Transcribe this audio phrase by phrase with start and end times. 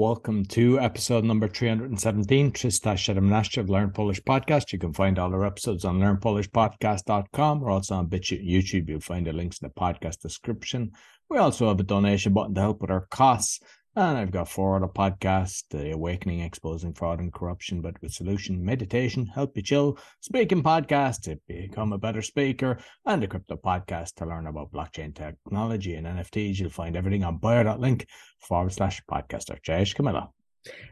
[0.00, 4.72] Welcome to episode number 317, 317 of Learn Polish Podcast.
[4.72, 7.60] You can find all our episodes on learnpolishpodcast.com.
[7.60, 8.88] We're also on YouTube.
[8.88, 10.92] You'll find the links in the podcast description.
[11.28, 13.60] We also have a donation button to help with our costs.
[13.96, 18.64] And I've got four other podcasts The Awakening, Exposing Fraud and Corruption, but with Solution,
[18.64, 24.14] Meditation, Help You Chill, Speaking Podcast to become a better speaker, and the Crypto Podcast
[24.16, 26.60] to learn about blockchain technology and NFTs.
[26.60, 28.06] You'll find everything on bio.link
[28.38, 29.60] forward slash podcaster.
[29.60, 30.30] Cześć, Camilla.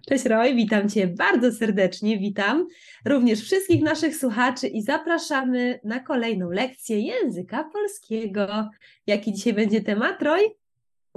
[0.09, 2.67] Cześć Roy, witam Cię bardzo serdecznie, witam
[3.05, 8.71] również wszystkich naszych słuchaczy i zapraszamy na kolejną lekcję języka polskiego.
[9.07, 10.55] Jaki dzisiaj będzie temat, Roy?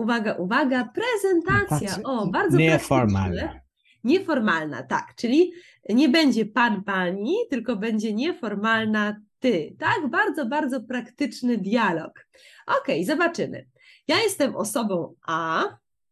[0.01, 2.03] Uwaga, uwaga, prezentacja.
[2.03, 3.59] O, bardzo Nieformalna.
[4.03, 5.51] Nieformalna, tak, czyli
[5.89, 9.75] nie będzie pan, pani, tylko będzie nieformalna ty.
[9.79, 12.27] Tak, bardzo, bardzo praktyczny dialog.
[12.67, 13.65] Ok, zobaczymy.
[14.07, 15.63] Ja jestem osobą A,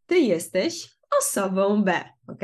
[0.05, 1.93] ty jesteś osobą B,
[2.27, 2.41] ok?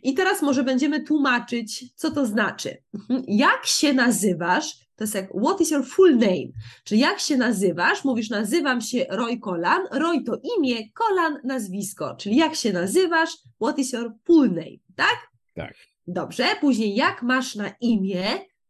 [0.03, 2.77] I teraz może będziemy tłumaczyć, co to znaczy.
[2.94, 3.23] Mhm.
[3.27, 4.73] Jak się nazywasz?
[4.95, 6.47] To jest jak, what is your full name?
[6.83, 8.03] Czyli jak się nazywasz?
[8.03, 9.81] Mówisz, nazywam się Roy Kolan.
[9.91, 12.16] Roy to imię, Kolan nazwisko.
[12.16, 13.29] Czyli jak się nazywasz?
[13.61, 14.77] What is your full name?
[14.95, 15.17] Tak?
[15.53, 15.73] Tak.
[16.07, 16.45] Dobrze.
[16.61, 18.23] Później jak masz na imię?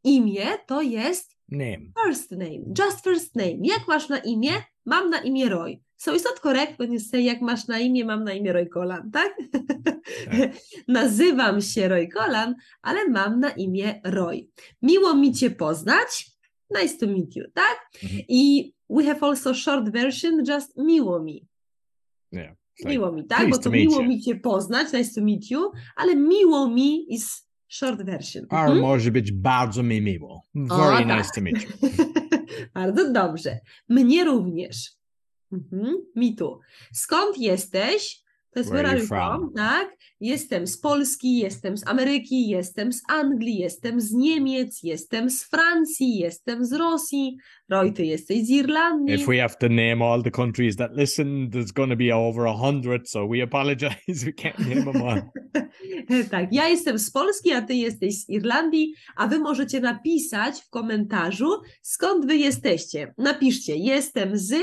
[0.07, 1.91] Imię to jest Name.
[2.06, 3.57] first name, just first name.
[3.63, 4.51] Jak masz na imię?
[4.85, 5.79] Mam na imię Roy.
[5.97, 8.66] So it's not correct when you say, jak masz na imię, mam na imię Roy
[8.68, 9.38] Kolan, tak?
[10.88, 14.47] Nazywam się Roy Kolan, ale mam na imię Roy.
[14.81, 16.31] Miło mi Cię poznać.
[16.81, 17.89] Nice to meet you, tak?
[18.03, 18.22] Mhm.
[18.29, 21.47] I we have also short version, just miło mi.
[22.31, 22.56] Yeah.
[22.79, 23.50] Like, Miło mi, tak?
[23.50, 24.07] Bo to miło you.
[24.07, 28.46] mi Cię poznać, nice to meet you, ale miło mi is short version.
[28.50, 28.80] Or Mhm.
[28.80, 30.42] może być bardzo mi miło.
[30.70, 31.18] O, Very tak.
[31.18, 31.70] nice to meet you.
[32.74, 33.60] Bardzo dobrze.
[33.90, 34.92] Mnie również.
[35.52, 35.96] Mhm.
[36.16, 36.60] Mi tu.
[36.94, 38.24] Skąd jesteś?
[38.52, 39.40] To jest Where where are you from?
[39.40, 39.53] from?
[39.53, 39.97] Tak?
[40.19, 46.18] Jestem z Polski, jestem z Ameryki, jestem z Anglii, jestem z Niemiec, jestem z Francji,
[46.18, 47.38] jestem z Rosji.
[47.69, 49.16] Roy, ty jesteś z Irlandii.
[49.16, 52.47] If we have to name all the countries that listen, there's going to be over
[52.47, 53.97] a hundred, so we apologize.
[54.25, 55.22] We can't name them all.
[56.31, 60.69] Tak, ja jestem z Polski, a ty jesteś z Irlandii, a wy możecie napisać w
[60.69, 61.50] komentarzu,
[61.81, 63.13] skąd wy jesteście.
[63.18, 64.53] Napiszcie, jestem z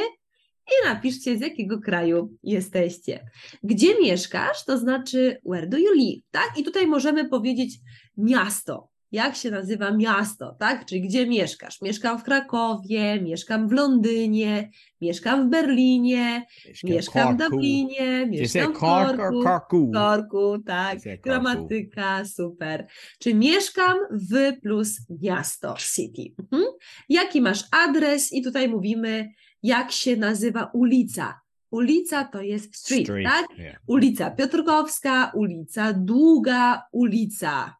[0.67, 3.25] i napiszcie, z jakiego kraju jesteście.
[3.63, 6.53] Gdzie mieszkasz, to znaczy where do you live, tak?
[6.57, 7.79] I tutaj możemy powiedzieć
[8.17, 8.95] miasto.
[9.13, 10.87] Jak się nazywa miasto, tak?
[10.87, 11.83] Czyli gdzie mieszkasz?
[11.83, 14.71] Mieszkam w Krakowie, mieszkam w Londynie,
[15.01, 16.47] mieszkam w Berlinie,
[16.85, 17.39] mieszkam w.
[17.39, 19.43] Dublinie, mieszkam w Korku.
[19.43, 19.91] Corku?
[19.95, 20.99] Korku, tak.
[21.23, 22.87] Gramatyka, super.
[23.19, 26.35] Czy mieszkam w plus miasto, city.
[26.39, 26.65] Mhm.
[27.09, 28.33] Jaki masz adres?
[28.33, 29.29] I tutaj mówimy,
[29.65, 31.41] jak się nazywa ulica.
[31.71, 33.59] Ulica to jest street, Street, tak?
[33.59, 33.77] yeah.
[33.87, 37.77] Ulica Piotrkowska, ulica Długa, ulica.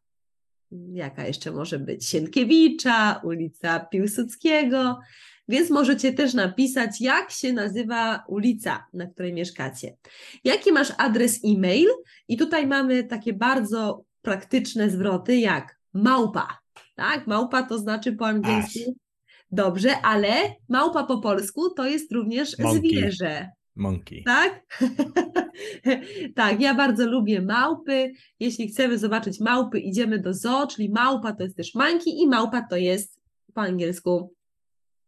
[0.93, 2.07] Jaka jeszcze może być?
[2.07, 5.01] Sienkiewicza, ulica Piłsudskiego.
[5.49, 9.97] Więc możecie też napisać, jak się nazywa ulica, na której mieszkacie.
[10.45, 11.89] Jaki masz adres e-mail?
[12.29, 16.59] I tutaj mamy takie bardzo praktyczne zwroty, jak małpa.
[16.95, 18.97] Tak, małpa to znaczy po angielsku.
[19.51, 20.33] Dobrze, ale
[20.69, 22.91] małpa po polsku to jest również Monkey.
[22.91, 23.49] zwierzę.
[23.77, 24.23] Monkey.
[24.25, 24.63] Tak?
[26.37, 28.13] tak, ja bardzo lubię małpy.
[28.41, 32.67] Jeśli chcemy zobaczyć małpy, idziemy do zoo, czyli małpa to jest też monkey i małpa
[32.71, 33.21] to jest
[33.55, 34.35] po angielsku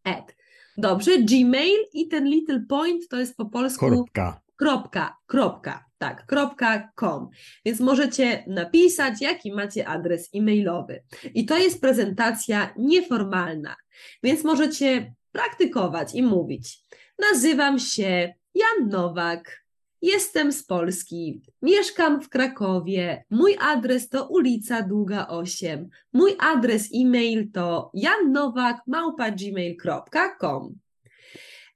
[0.05, 0.37] at.
[0.79, 4.41] Dobrze, Gmail i ten little point to jest po polsku Korbka.
[4.57, 5.86] kropka, kropka.
[5.99, 6.27] Tak,
[6.95, 7.29] .com.
[7.65, 11.03] Więc możecie napisać, jaki macie adres e-mailowy.
[11.35, 13.77] I to jest prezentacja nieformalna,
[14.23, 16.79] więc możecie praktykować i mówić.
[17.19, 19.67] Nazywam się Jan Nowak,
[20.03, 27.53] jestem z Polski, mieszkam w Krakowie, mój adres to ulica Długa 8, mój adres e-mail
[27.53, 30.75] to jannowak.gmail.com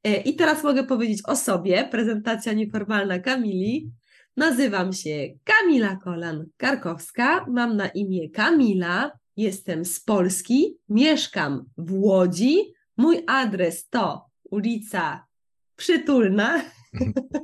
[0.05, 3.91] e, I teraz mogę powiedzieć o sobie, prezentacja nieformalna Kamili.
[4.37, 13.25] Nazywam się Kamila Kolan-Karkowska, mam na imię Kamila, jestem z Polski, mieszkam w Łodzi, mój
[13.27, 15.27] adres to ulica
[15.77, 16.63] Przytulna.